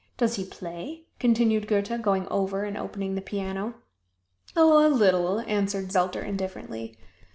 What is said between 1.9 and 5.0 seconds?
going over and opening the piano. "Oh, a